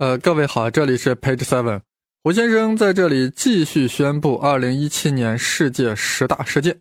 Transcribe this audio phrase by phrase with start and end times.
[0.00, 1.82] 呃，各位好，这里是 Page Seven，
[2.24, 6.80] 胡先生在这里继续宣布二零一七年世界十大事件，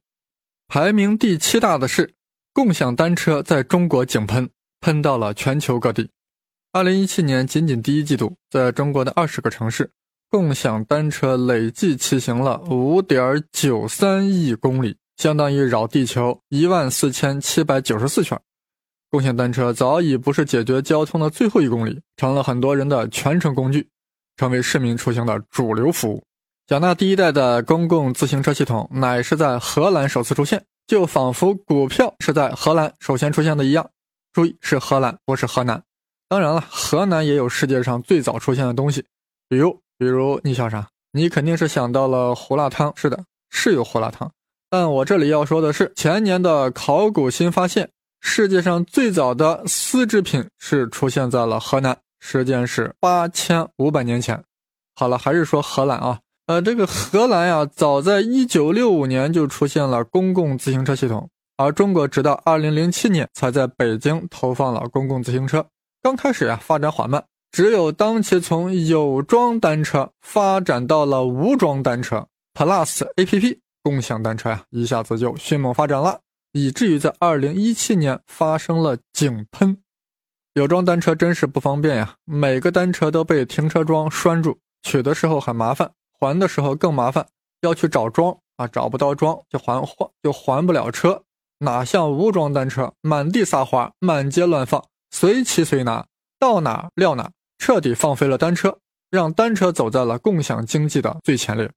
[0.69, 2.13] 排名第七大的是
[2.53, 6.09] 共享单车在中国井喷，喷到了全球各地。
[6.71, 9.91] 二零一七年仅仅第一季度，在中国的二十个城市，
[10.29, 18.39] 共享单车累计骑行了五点九三亿公里，相当于绕地球一万四千七百九十四圈。
[19.11, 23.89] 共享单车早已不是解决交通的最后一公里，成了很多人的全程工具，
[24.37, 26.23] 成为市民出行的主流服务。
[26.67, 33.89] 缴纳第一代的公共自行车系统乃是在荷兰首次出现，就仿佛股票是在荷兰首先出现的一样。
[34.31, 35.81] 注意，是荷兰，不是河南。
[36.27, 39.03] 当然了，河南也有世界上最早出现的东西，
[39.47, 40.87] 比如，比如你想啥？
[41.11, 42.93] 你肯定是想到了胡辣汤。
[42.95, 44.31] 是的，是有胡辣汤。
[44.69, 47.89] 但我这里要说的是，前年的考古新发现。
[48.21, 54.43] 世界上最早的丝织品是出现在了河南，时间是八千五百年前。
[54.95, 65.65] 好了，还是说荷兰啊，呃，这个荷兰呀，早在一九六五年就出现了公共自行车系统，而中国直到二零零七年才在北京投放了公共自行车。
[66.01, 76.19] 刚开始呀，发展缓慢，只有当其从有桩单车发展到了无桩单车 Plus A P P 共享单车呀，一下子就迅猛发展了。
[76.51, 79.81] 以至于在二零一七年发生了井喷，
[80.53, 82.15] 有桩单车真是不方便呀！
[82.25, 87.27] 每个单车都被停车桩拴住，取的时候很麻烦，还的时候更麻烦，
[87.61, 91.23] 要去找桩啊，找不到桩就还还就还不了车。
[91.59, 96.07] 哪像无桩单车，满地撒花，满街乱放，随骑随拿，
[96.39, 98.79] 到哪撂哪，彻底放飞了单车，
[99.11, 101.69] 让单车走在了共享经济的最前列。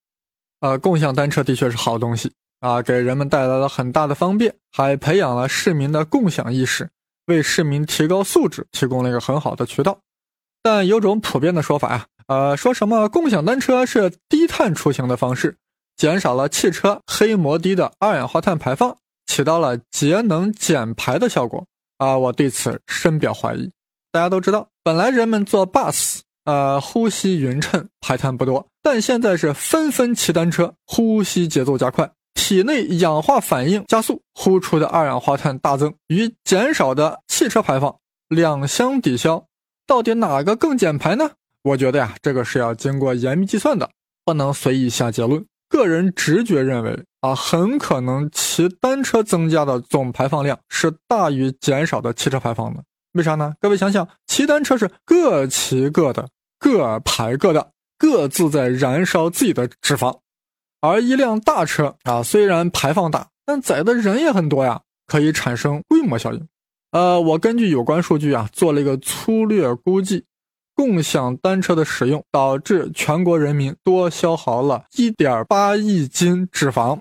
[0.61, 2.33] 呃，共享单车的确是好东西。
[2.63, 6.89] 啊，给人们带来了很大的方便，还培养了市民的共享意识，
[7.27, 9.99] 为市民提高素质提供了一个很好的渠道。
[10.63, 15.57] 但有种普遍的说法呀，呃，说什么共享单车是低碳出行的方式，
[15.97, 18.97] 减少了汽车黑摩的的二氧化碳排放，
[19.27, 21.67] 起到了节能减排的效果。
[21.99, 23.73] 啊，我对此深表怀疑。
[24.13, 32.09] 大家都知道，本来人们坐 bus，呃，呼吸匀称，排碳不多，但现在是纷纷骑单车，呼吸节奏加快。
[32.35, 37.95] 体内氧化反应加速，呼出的二氧化碳大增，与减少的汽车排放
[38.29, 39.47] 两相抵消，
[39.87, 41.31] 到底哪个更减排呢？
[41.63, 43.89] 我觉得呀，这个是要经过严密计算的，
[44.25, 45.45] 不能随意下结论。
[45.69, 52.83] 个人直觉认为啊，很可能骑单车增加的总排放量是大于减少的汽车排放的。
[53.13, 53.55] 为啥呢？
[53.61, 56.29] 各位想想，骑单车是各骑各的，
[56.59, 60.19] 各排各的，各自在燃烧自己的脂肪。
[60.83, 66.49] 而一辆大车啊，虽然排放大，但载的人也很多呀，可以产生规模效应。
[66.91, 70.25] 呃，我根据有关数据啊，做了一个粗略估计，
[70.75, 77.01] 共享单车的使用导致全国人民多消耗了1.8亿斤脂肪，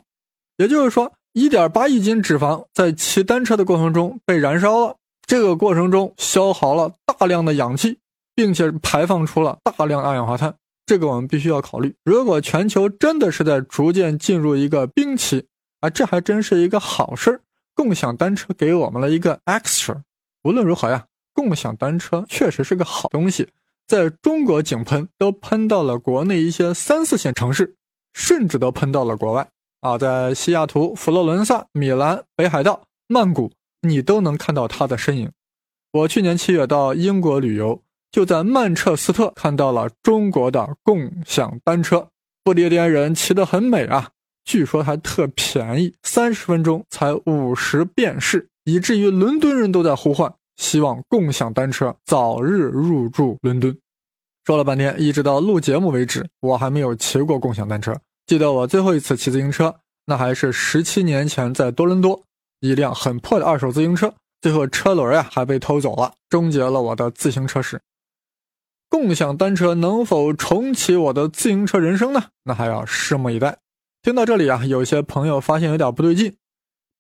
[0.58, 7.98] 也就是说，1.8亿斤脂肪在骑单车的过程中被燃烧了，这个过程中消耗了大量的氧气，
[8.36, 10.53] 并且排放出了大量二氧化碳。
[10.91, 11.96] 这个我们必须要考虑。
[12.03, 15.47] 如果全球真的是在逐渐进入一个冰期
[15.79, 17.40] 啊，这还真是一个好事儿。
[17.74, 20.01] 共享单车给我们了一个 extra。
[20.44, 23.47] 无论如何呀，共享单车确实是个好东西。
[23.88, 27.78] 在中国井喷都喷到了国内一些三四线城市，
[28.13, 29.47] 甚至都喷到了国外
[29.80, 33.50] 啊，在西雅图、佛罗伦萨、米兰、北海道、曼谷，
[33.84, 35.31] 你都能看到它的身影。
[35.94, 37.81] 我去年七月到英国旅游。
[38.11, 42.09] 就在曼彻斯特看到了中国的共享单车，
[42.44, 44.09] 不列颠人骑得很美啊，
[44.44, 53.75] 据说还特便宜，三十分钟才五十便士，以至于伦敦人都在呼唤，希望共享单车早日入驻伦敦。
[54.44, 57.95] 说了半天，一直到录节目为止，我还没有骑过共享单车。
[58.25, 59.73] 记得我最后一次骑自行车，
[60.05, 62.21] 那还是十七年前在多伦多，
[62.59, 67.79] 一辆很破的二手自行车，最后车轮呀还被偷走了，终结了我的自行车史。
[68.91, 72.25] 共享单车能否重启我的自行车人生呢？
[72.43, 73.57] 那还要拭目以待。
[74.01, 76.35] 听到这里啊，有些朋友发现有点不对劲。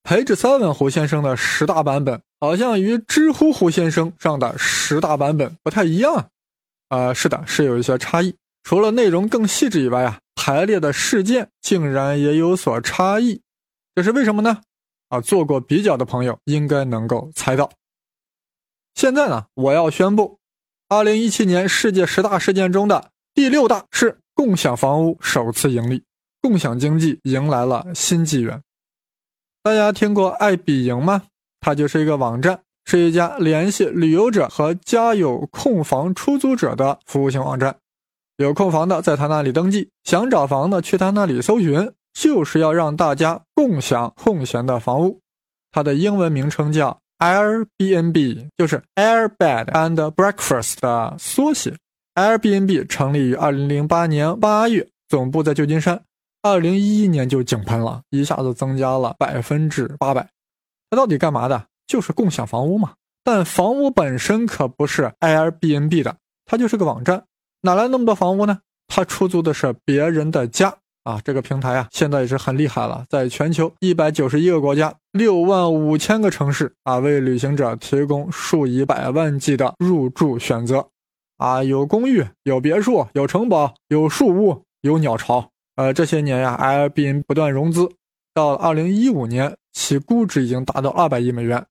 [0.03, 6.29] Page Seven 胡先生的十大版本好像与知乎胡先生上的十大版本不太一样。
[6.87, 8.35] 啊，是的，是有一些差异。
[8.63, 13.41] 除了内容更细致以外啊，排列的事件竟然也有所差异。
[13.93, 14.61] 这是为什么呢？
[15.09, 17.69] 啊，做过比较的朋友应该能够猜到。
[18.95, 20.40] 现在呢，我要宣布。
[20.91, 26.03] 二零一七年世界十大事件中的第六大是共享房屋首次盈利，
[26.41, 28.61] 共享经济迎来了新纪元。
[29.63, 31.23] 大家听过爱彼迎吗？
[31.61, 37.77] 它就是一个网站，是一家联系旅游者和家有空房出租者的服务性网站。
[38.35, 45.21] 有空房的在他那里登记，想找房的去他那里搜寻，就是要让大家共享空闲的房屋。
[45.71, 51.75] 它的英文名称叫 Airbnb，就是 Air Bed and Breakfast 的缩写。
[52.15, 56.01] Airbnb 成立于2008年8月，总部在旧金山。
[56.41, 60.27] 2011年就井喷了，一下子增加了百分之八百。
[60.89, 61.67] 它到底干嘛的？
[61.85, 62.93] 就是共享房屋嘛。
[63.23, 67.23] 但房屋本身可不是 Airbnb 的，它就是个网站，
[67.61, 68.59] 哪来那么多房屋呢？
[68.87, 70.75] 它出租的是别人的家。
[71.03, 80.87] 啊，这个平台啊，现在也是很厉害了，在全球一百九十一个国家、六万五千个城市啊，为旅行者提供数以百万计的入住选择。
[81.37, 85.49] 啊，有公寓，有别墅，有城堡，有树屋，有鸟巢。
[85.75, 87.89] 呃，这些年呀，Airbnb 不断融资，
[88.35, 91.65] 到了二零一五年，其估值已经达到二百亿美元。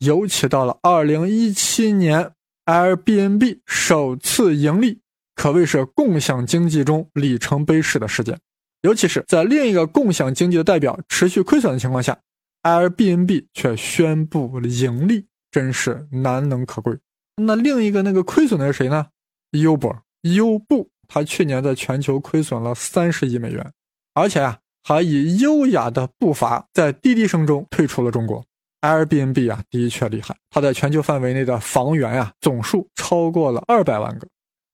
[0.00, 2.32] 尤其到了二零一七年
[2.66, 5.00] ，Airbnb 首次盈利，
[5.34, 8.38] 可谓是共享经济中里程碑式的事件。
[8.86, 12.16] 尤其是在另一个共享经济的代表持续亏损的情况下
[12.62, 16.96] ，Airbnb 却宣布盈利，真是难能可贵。
[17.34, 19.06] 那另一个那个亏损的是谁呢
[19.50, 23.72] ？Uber，优步，它去年在全球亏损了三十亿美元，
[24.14, 28.44] 而且啊，还以优雅的步伐在滴滴声中退出了中国。
[28.82, 34.28] Airbnb 啊，的确厉害，它在全球范围内的房源呀总数超过了二百万个，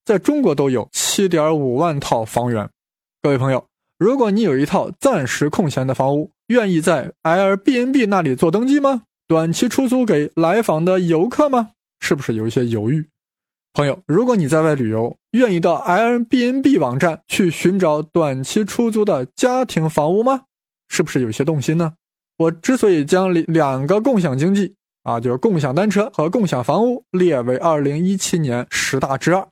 [0.05, 2.69] 在中国都有七点五万套房源。
[3.23, 3.65] 各位朋友。
[4.03, 9.03] 如果你有一套暂时空闲的房屋，愿意在 Airbnb 那里做登记吗？
[9.29, 11.69] 短期出租给来访的游客吗？
[12.01, 13.07] 是不是有一些犹豫？
[13.71, 20.41] 朋友，如果你在外旅游，愿意到 Airbnb 网站去寻找短期出租的家庭房屋吗？
[20.89, 21.93] 是不是有些动心呢？
[22.39, 29.47] 我之所以将两个共享经济啊，就是共享单车和共享房屋列为2017年十大之二。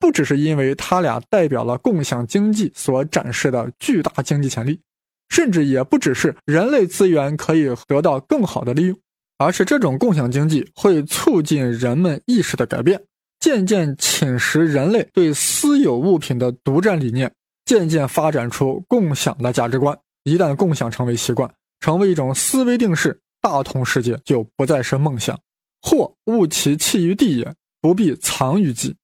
[0.00, 4.80] 不只是因为它俩代表了共享经济所展示的巨大经济潜力，
[5.28, 8.98] 甚至也不只是人类资源可以得到更好的利用，
[9.36, 13.00] 而是这种共享经济会促进人们意识的改变，
[13.38, 17.30] 渐渐侵蚀人类对私有物品的独占理念，
[17.66, 19.96] 渐渐发展出共享的价值观。
[20.24, 25.38] 一旦共享成为习惯，成为一种思维定式，大同世界就不再是梦想。
[25.82, 28.96] 或物其弃于地也，不必藏于己。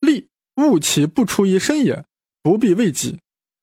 [0.00, 0.28] 利。
[0.66, 2.04] 物其不出于身也，
[2.42, 3.18] 不必为己。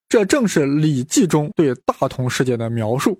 [0.08, 3.20] 这正是《礼记》中对大同世界的描述。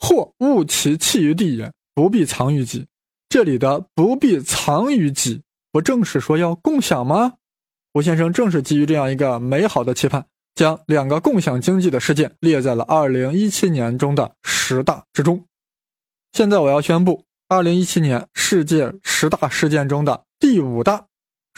[0.00, 2.86] 或物其弃于地也，不必藏于己。
[3.28, 5.42] 这里的“不必藏于己”，
[5.72, 7.34] 不正是说要共享吗？
[7.94, 15.44] 吴先生正是基于这样一个美好的期盼，将两个共享经济的事件列在了2017年中的十大之中。
[16.32, 21.06] 现在我要宣布，2017年世界十大事件中的第五大。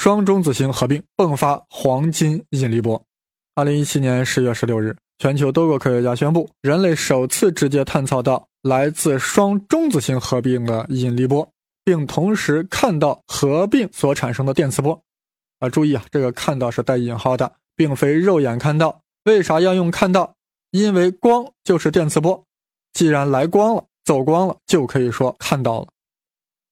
[0.00, 3.04] 双中子星合并迸发黄金引力波。
[3.54, 11.46] 二零一七年十月十六日，全球多个科学家宣布，人类首次直接探测到来自双中子星合并的引力波，
[11.84, 14.98] 并同时看到合并所产生的电磁波。
[15.58, 19.02] 啊，注意啊，这个“看到”是带引号的，并非肉眼看到。
[19.24, 20.34] 为啥要用“看到”？
[20.72, 22.42] 因为光就是电磁波，
[22.94, 25.88] 既然来光了，走光了，就可以说看到了。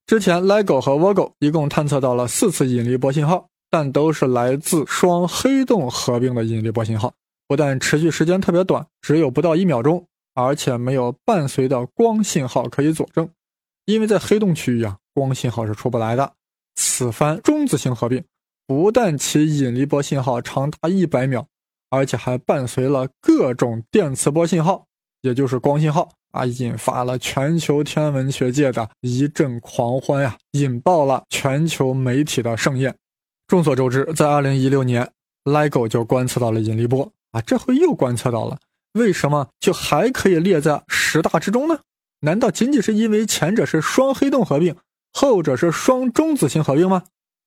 [0.08, 7.12] 之前，LIGO 和 Virgo 一共探测到了四次引力波信号，但都是来自双黑洞合并的引力波信号。
[7.46, 10.02] 不但持续时间特别短，只有不到一秒钟，
[10.32, 13.28] 而且没有伴随的光信号可以佐证。
[13.84, 16.32] 因为在黑洞区域啊，光信号是出不来的。
[16.76, 18.24] 此番中子星合并，
[18.66, 21.46] 不但其引力波信号长达一百秒，
[21.90, 24.86] 而且还伴随了各种电磁波信号，
[25.20, 26.08] 也就是光信号。
[26.32, 26.44] 啊！
[26.46, 32.94] 引发了全球天文学界的一阵狂欢呀，引爆了全球媒体的盛宴。
[33.46, 35.10] 众所周知，在2016年
[35.44, 38.58] ，LIGO 就观测到了引力波啊，这回又观测到了，
[38.92, 41.78] 为什么就还可以列在十大之中呢？
[42.20, 44.74] 难道仅仅是因为前者是双黑洞合并，
[45.12, 47.04] 后者是双中子星合并吗？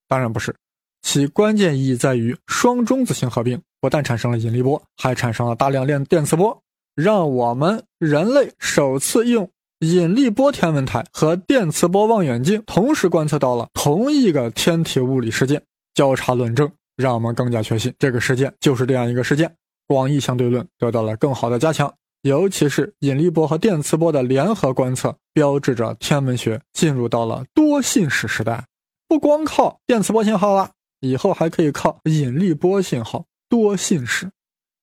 [0.08, 0.54] 当然不是，
[1.02, 6.62] 其关键意义在于双中子星合并不但产生了引力波，还产生了大量电电磁波。
[6.94, 15.62] 让我们人类首次用引力波天文台和电磁波望远镜同时观测到了同一个天体物理事件，
[15.94, 19.52] 交叉论证，让我们更加确信这个事件就是这样一个事件。
[19.88, 28.64] 广义相对论得到了更好的加强，尤其是引力波和电磁波的联合观测，标志着天文学进入到了多信使时代。
[29.08, 30.70] 不光靠电磁波信号了，
[31.00, 34.30] 以后还可以靠引力波信号，多信使。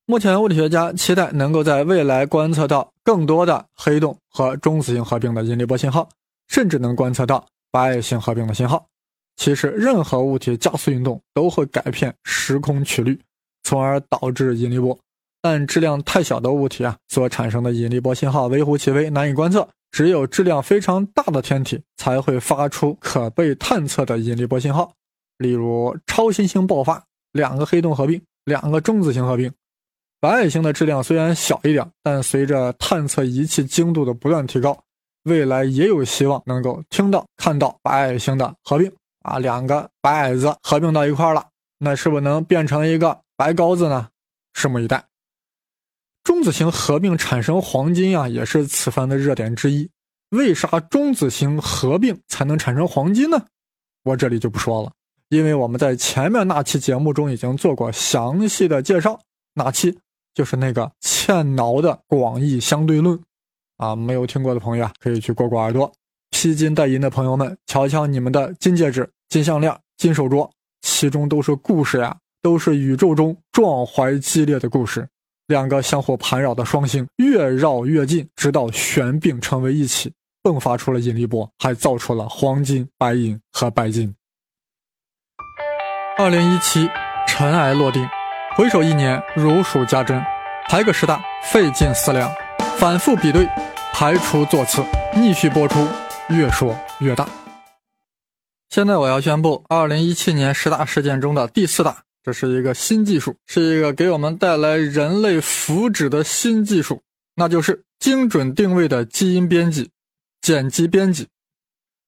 [0.10, 6.10] 目前，物理学家期待能够在未来观测到更多的黑洞和中子星合并的引力波信号，
[6.48, 8.84] 甚至能观测到白矮星合并的信号。
[9.36, 13.20] 其实，任何物体加速运动都会改变时空曲率，
[13.62, 14.98] 从而导致引力波。
[15.44, 19.70] 但质量太小的物体啊，所产生的引力波信号微乎其微，难以观测。
[19.92, 24.92] 只有质量非常大的天体才会发出可被探测的引力波信号，
[25.38, 29.54] 例如超新星爆发、两个黑洞合并、两个中子星合并。
[30.22, 34.78] 白矮星的质量虽然小一点，但随着探测仪器精度的不断提高，
[35.24, 38.92] 未来也有希望能够听到、看到白矮星的合并。
[39.22, 41.46] 啊，两个白矮子合并到一块了，
[41.78, 44.08] 那是不是能变成一个白高子呢？
[44.54, 45.04] 拭目以待。
[46.24, 49.90] 中子星合并产生黄金啊，也是此番的热点之一。
[50.30, 53.46] 为啥中子星合并才能产生黄金呢？
[54.04, 54.92] 我这里就不说了，
[55.30, 59.20] 因为我们在前面那期节目中已经做过详细的介绍。
[59.54, 60.00] 哪期？
[60.34, 63.20] 就是那个欠挠的广义相对论
[63.78, 63.96] 啊！
[63.96, 65.92] 没有听过的朋友啊，可以去过过耳朵。
[66.32, 70.50] 披金戴银的朋友们，瞧瞧你们的金戒指、金项链、金手镯，
[70.82, 75.08] 其中都是故事呀，都是宇宙中壮怀激烈的故事。
[75.48, 84.14] 两个相互盘绕的双星越绕越近，直到旋并成为一起，迸发出了引力波，还造出了黄金、白银和白金。
[86.20, 86.88] 二零一七，
[87.28, 88.08] 尘埃落定，
[88.60, 90.22] 回首一年如数家珍，
[90.68, 92.30] 排个十大费尽思量，
[92.78, 93.48] 反复比对，
[93.94, 94.84] 排除座次，
[95.16, 95.88] 逆序播出。
[96.28, 97.26] 越说越大。
[98.70, 107.02] 现在我要宣布，二零一七年十大事件中的第四大，这是一个新技术，是一个给我们带来人类福祉的新技术，
[107.36, 109.90] 那就是精准定位的基因编辑、
[110.42, 111.26] 碱基编辑。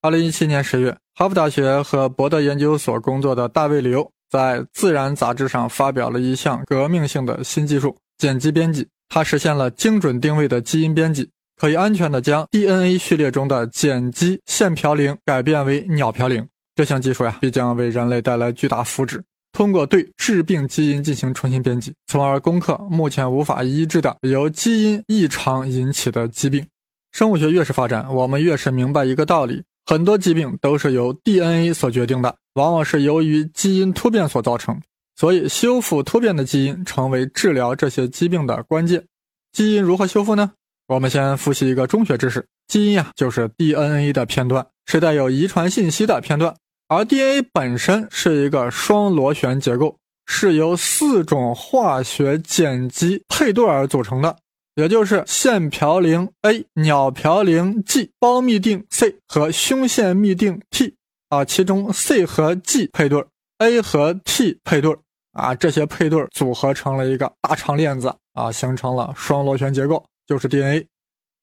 [0.01, 11.29] 二零一七年十月，哈佛大学和博德研究所工作的大卫·刘在《自然》杂志上发表了一项革命性的新技术——碱基编辑，它实现了精准定位的基因编辑。
[11.59, 16.47] 可以安全地将 DNA 序列中的碱基线嘌呤改变为鸟嘌呤。
[16.73, 19.21] 这项技术呀，必将为人类带来巨大福祉。
[19.51, 26.65] 通过对致病基因进行重新编辑，从而攻克目前无法医治的由基因异常引起的疾病。
[27.11, 34.79] 生物学越是发展，我们越是明白一个道理：很多疾病都是由 DNA 所决定的，往往是由于基因突变所造成。
[35.15, 39.05] 所以，修复突变的基因成为治疗这些疾病的关键。
[39.51, 40.51] 基因如何修复呢？
[40.87, 46.55] 我们先复习一个中学知识：基因呀，就是 DNA 的片段，是带有遗传信息的片段。
[46.87, 54.35] 而 DNA 本身是一个双螺旋结构，是由四种化学碱基配对而组成的，
[54.75, 60.95] 也就是线嘌呤 A、鸟嘌呤 G、胞嘧啶 C 和胸腺嘧啶 T
[61.31, 63.23] 啊，其中 C 和 G 配对
[63.59, 64.93] ，A 和 T 配对
[65.31, 70.03] 啊，这些配对组合成了一个大长链子啊，形成了双螺旋结构。
[70.27, 70.85] 就是 DNA，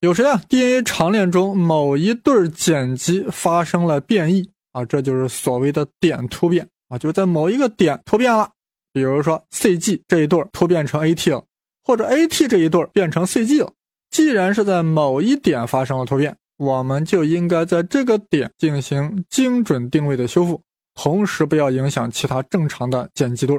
[0.00, 8.50] 有谁啊，DNA 长链中某一对碱基发生了变异啊，这就是所谓的点突变啊，就在某一个点突变了。
[8.92, 11.42] 比如说 CG 这一对突变成 AT 了，
[11.82, 13.72] 或者 AT 这一对变成 CG 了。
[14.10, 20.60] 既然是在某一点发生了突变，我们就应该在这个点进行精准定位的修复，
[20.94, 23.58] 同时不要影响其他正常的碱基对。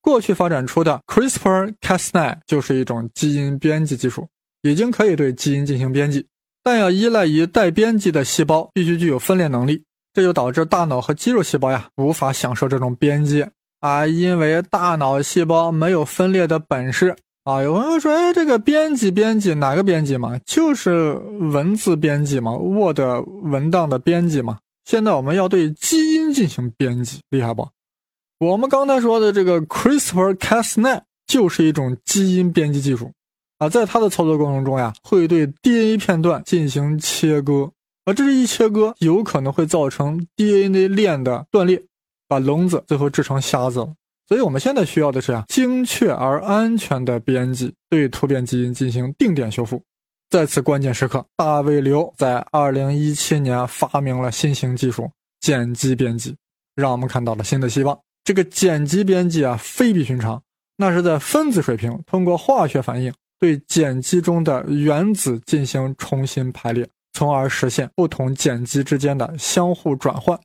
[0.00, 4.26] 过去发展出的 CRISPR-Cas9 就是一种基因编辑技术。
[4.62, 6.26] 已经可以对基因进行编辑，
[6.64, 13.46] 但要依赖于待编辑的细胞必须具有分裂能力，这就导致大脑和肌肉细胞呀无法享受这种编辑
[13.78, 17.14] 啊，因为大脑细胞没有分裂的本事
[17.48, 17.62] 啊。
[17.62, 20.38] 有朋友说，哎，这个编辑编辑哪个编辑嘛？
[20.44, 21.14] 就是
[21.52, 23.00] 文字编辑嘛，Word
[23.42, 24.58] 文档的编辑嘛。
[24.84, 27.68] 现在我们要对基因进行编辑，厉害不？
[28.38, 33.10] 我们刚才说的这个 CRISPR-Cas9 就是一种基因编辑技术。
[33.58, 37.72] 啊，在它的操作过程中呀，会对 DNA 片段进行切割，
[38.04, 41.82] 而这是一切割有可能会造成 DNA 链的断裂，
[42.28, 43.92] 把聋子最后制成瞎子了。
[44.28, 49.82] 所以我们现在需要的是啊，精确而安全的编辑，对突变基因进行定点修复。
[50.28, 56.36] 在此关键时刻，大卫刘在2017年发明了新型技术——碱基编辑，
[56.76, 57.98] 让我们看到了新的希望。
[58.22, 60.42] 这个碱基编辑啊，非比寻常，
[60.76, 63.10] 那是在分子水平通过化学反应。
[63.40, 70.38] 对碱基中的原子进行重新排列，从而实现不同碱基之间的相互转换。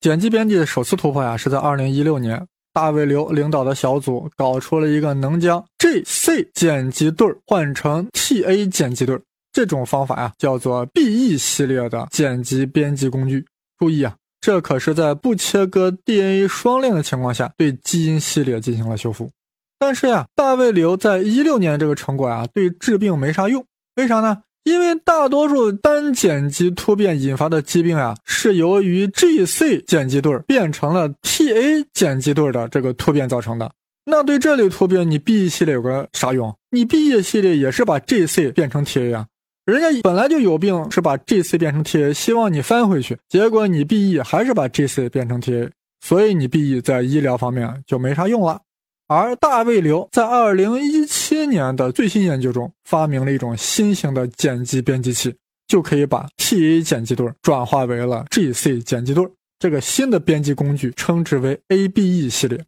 [0.00, 9.16] 碱基编辑的首次突破呀，是在2016年，大卫刘领导的小组搞出了一个能将 GC 碱基对换成 TA 碱基对
[9.52, 13.46] 这种方法呀，叫做 BE 系列的碱基编辑工具。
[13.78, 19.30] 注意啊，这可是在不切割 DNA 双链的情况下，对基因系列进行了修复。
[19.78, 23.64] 但是呀，大卫刘在一六年这个成果呀，对治病没啥用。
[23.94, 24.42] 为啥呢？
[24.64, 33.70] 因为大多数单碱基突变引发的疾病啊，是由于 GC 碱基对变成了 TA 碱基对的这个突变造成的。
[34.06, 36.54] 那对这类突变，你 B E 系列有个啥用？
[36.70, 39.26] 你 B E 系列也是把 GC 变成 TA 啊，
[39.64, 48.60] 人家本来就有病，是把 GC 变成 TA，希望你翻回去，结果你 BE 还是把 GC 变成 TA，所以你 BE 在医疗方面就没啥用了。
[49.06, 55.34] 而大卫刘在二零一七年的最新研究中，发明了一种新型的碱基编辑器，
[55.68, 59.26] 就可以把 TA 碱基对转化为了 GC 碱基对。
[59.58, 62.62] 这个新的编辑工具称之为 ABE 系列。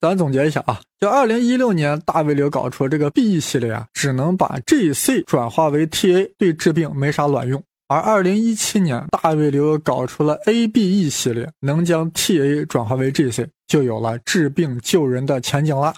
[0.00, 7.62] 咱总结一下啊，就二零一六年大卫刘搞出这个 BE 系列啊，只能把 GC 转化为 TA，对治病没啥卵用。
[7.88, 13.48] 而二零一七年大卫刘搞出了 ABE 系列，能将 TA 转化为 GC。
[13.66, 15.94] 就有了治病救人的前景了。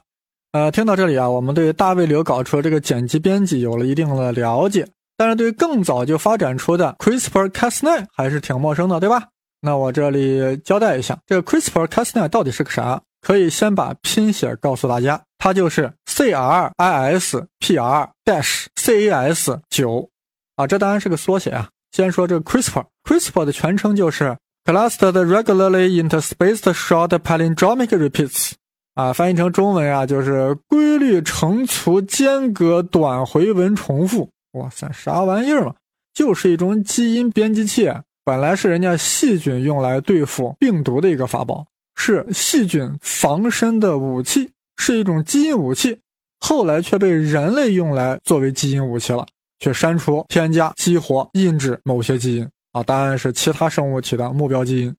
[0.50, 9.28] 呃，听到这里啊，我们对大卫刘搞出这个碱基编辑有了一定的了解，但是对更早就发展出的 CRISPR-Cas9 还是挺陌生的，对吧？
[9.60, 13.00] 那我这里交代一下，这个 CRISPR-Cas9 到底是个啥？
[13.20, 20.10] 可以先把拼写告诉大家，它就是 C R I S P R-dash C A S 九
[20.56, 21.68] 啊，这当然是个缩写啊。
[21.92, 24.36] 先说这个 CRISPR，CRISPR 的全称就是。
[24.62, 28.52] Clustered regularly interspaced short palindromic repeats，
[28.94, 34.30] 啊，翻译成中文啊，就是规律成簇间隔短回文重复。
[34.52, 35.74] 哇塞，啥玩意儿嘛？
[36.12, 37.90] 就是一种基因编辑器，
[38.22, 41.66] 本来是人家细菌用来对付病毒的一个法宝，
[41.96, 45.98] 是细菌防身的武器，是一种基因武器。
[46.38, 49.26] 后来却被人类用来作为基因武器了，
[49.60, 52.48] 去删除、添加、激活、印制某些基因。
[52.72, 54.94] 啊，答案是其他生物体的目标基因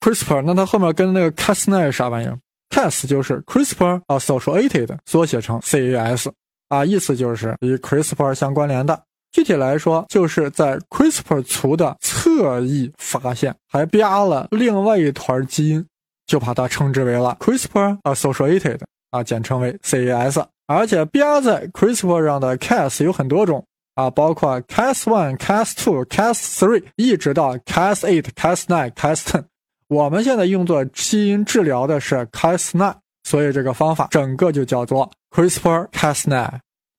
[0.00, 0.42] ，CRISPR。
[0.42, 2.38] 那它后面跟那个 Cas9 啥玩意儿
[2.70, 6.30] ？Cas 就是 CRISPR associated，缩写成 Cas，
[6.68, 9.02] 啊，意思就是与 CRISPR 相关联的。
[9.32, 15.86] 具体来说，就是在 CRISPR 簇的侧翼发现还啪了另外一团基因，
[16.26, 20.46] 就把它称之为了 CRISPR associated，啊，简称为 Cas。
[20.66, 23.62] 而且啪在 CRISPR 上的 Cas 有很多种。
[23.94, 29.44] 啊，包括 Cas1、Cas2、Cas3，一直到 Cas8、Cas9、Cas10。
[29.88, 36.48] 我们现在用作基因治疗的是 Cas9，所以这个方法整个就叫做 CRISPR-Cas9。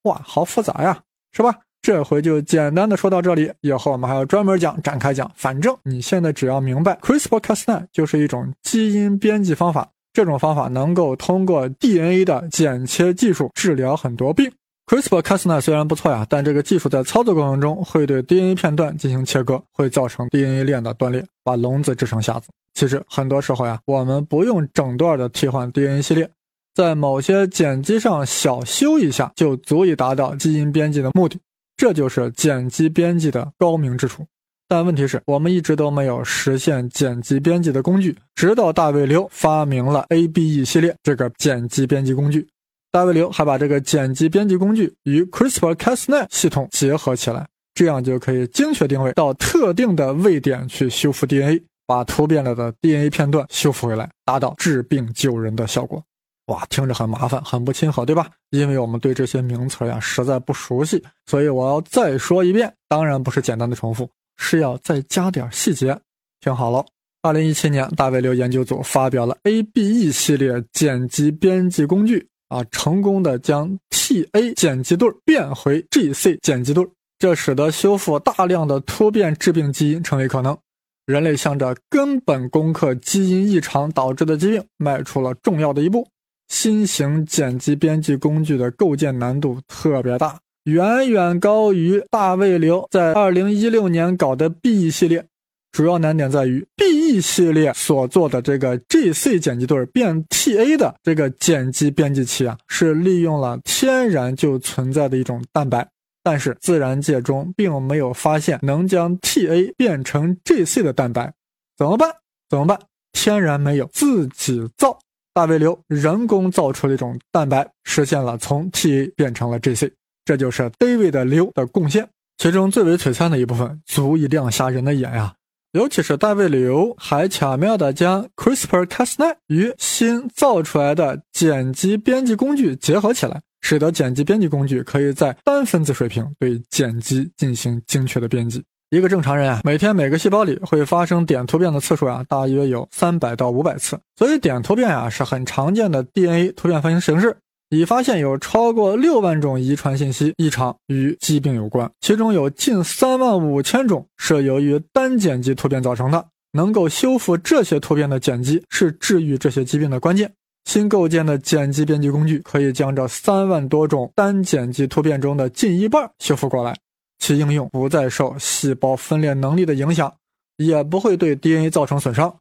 [0.03, 1.01] 哇，好复杂呀，
[1.31, 1.55] 是吧？
[1.81, 5.31] 这回就简单的说到这里，以后我们还要专门讲、展开讲。
[5.35, 14.51] 反正你现在只要明白 CRISPR-Cas9 就是一种基因编辑方法，这种方法能够通过 DNA 的剪切技术治疗很多病。
[14.87, 22.49] CRISPR-Cas9 虽然不错呀，但这个技术在操作过程中会对 DNA 片段进行切割，会造成 DNA 链的断裂，把笼子制成匣子。
[22.73, 26.29] 其实很多时候呀，我们不用整段的替换 DNA 系列，
[26.73, 31.39] 在某些碱基上小修一下，就足以达到基因编辑的目的。
[31.77, 34.25] 这就是碱基编辑的高明之处。
[34.67, 42.47] 但问题是，我们一直都没有实现碱基编辑的工具，直到大卫刘发明了 ABE 系列这个碱基编辑工具。
[42.91, 56.03] 大卫刘还把这个剪辑编辑工具与 CRISPR-Cas9 系统结合起来，这样就可以精确定位到特定的位点去修复 DNA，把突变了的 DNA 片段修复回来，达到治病救人的效果。
[56.47, 58.29] 哇，听着很麻烦，很不亲和，对吧？
[58.49, 62.73] 因为我们对这些名词呀实在不熟悉，所以我要再说一遍。
[62.89, 65.97] 当然不是简单的重复，是要再加点细节。
[66.41, 66.85] 听好了，
[67.21, 72.27] 二零一七年，大卫刘研究组发表了 ABE 系列剪辑编辑工具。
[72.51, 76.85] 啊，成功的将 TA 碱基对变回 GC 碱基对，
[77.17, 80.57] 这使得修复大量的突变致病基因成为可能。
[81.05, 86.05] 人类向着根本攻克基因异常导致的疾病迈出了重要的一步。
[86.49, 95.25] 新型碱基编辑工具的构建难度特别大，远远高于大卫刘在2016年搞的 B 系列。
[95.71, 105.87] 主要难点在于 BE 系列所做的这个 GC 碱基对变 TA 的这个碱基编辑器啊，是利用了天然就存在的一种蛋白，
[106.23, 111.33] 但是自然界中并没有发现能将 TA 变成 GC 的蛋白，
[111.77, 112.09] 怎么办？
[112.49, 112.77] 怎么办？
[113.13, 114.99] 天然没有，自己造。
[115.33, 119.89] 大卫刘人工造出了一种蛋白，实现了从 TA 变成了 GC，
[120.25, 122.09] 这就是 David 刘的贡献。
[122.37, 125.33] 其中最为璀璨的一部分，足以亮瞎人的眼呀。
[125.73, 138.61] 尤其是大卫刘还巧妙地将 CRISPR-Cas9 与新造出来的碱基编辑工具结合起来，使得碱基编辑工具可以在单分子水平对碱基进行精确的编辑。
[138.89, 143.97] 一个正常人啊，每天每个细胞里会发生点突变的次数啊，大约有三百到五百次。
[144.17, 147.37] 所以点突变啊是很常见的 DNA 突变分型形式。
[147.71, 156.27] 已发现有超过六万种遗传信息异常与疾病有关，其中有近三万五千种是由于单碱基突变造成的。
[156.51, 160.29] 能够修复这些突变的碱基是治愈这些疾病的关键。
[160.65, 166.75] 新构建的碱基编辑工具可以将这三万多种单碱基突变中的近一半修复过来，
[167.19, 170.13] 其应用不再受细胞分裂能力的影响，
[170.57, 172.35] 也不会对 DNA 造成损伤。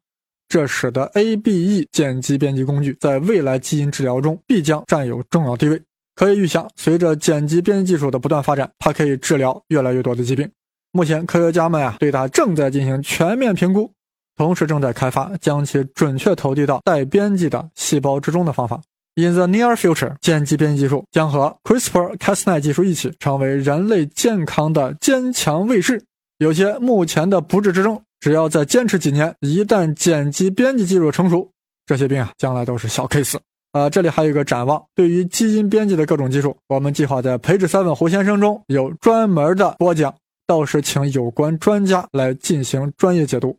[0.50, 5.80] 这使得 ABE 碱基编辑工具在未来基因治疗中必将占有重要地位。
[6.16, 10.50] 可以预想，随着碱基编辑技术的不断发展，它可以治疗越来越多的疾病。
[10.90, 13.92] 目前，科学家们啊对它正在进行全面评估，
[14.36, 18.82] 同时正在开发将其准确投递到带编辑的细胞之中的方法。
[19.14, 26.02] In the near future，碱基编辑技术将和 CRISPR-Cas9 技术一起成为人类健康的坚强卫士。
[26.38, 28.02] 有些目前的不治之症。
[28.20, 31.50] 只要再坚持几年，一旦剪辑编辑技术成熟，
[31.86, 33.38] 这些病啊，将来都是小 case。
[33.72, 40.12] 啊，这里还有一个展望，对于基因编辑的各种技术，我们计划在培智三问胡先生中有专门的播讲，
[40.46, 43.56] 到时请有关专家来进行专业解读。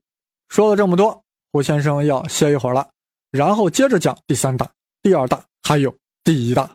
[0.49, 2.87] 说了这么多，胡先生要歇一会儿了，
[3.31, 4.69] 然后接着讲第三大、
[5.01, 5.95] 第二大，还有
[6.25, 6.69] 第一大。